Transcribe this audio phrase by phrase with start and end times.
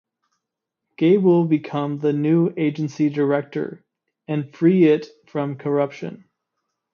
[0.97, 3.85] Gabe will become the new Agency director,
[4.27, 6.27] and free it from corruption.